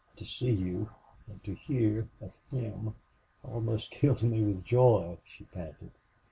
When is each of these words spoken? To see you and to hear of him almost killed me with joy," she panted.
To 0.17 0.25
see 0.25 0.49
you 0.49 0.89
and 1.27 1.43
to 1.43 1.53
hear 1.53 2.09
of 2.21 2.31
him 2.49 2.95
almost 3.43 3.91
killed 3.91 4.23
me 4.23 4.41
with 4.41 4.65
joy," 4.65 5.19
she 5.25 5.43
panted. 5.43 5.91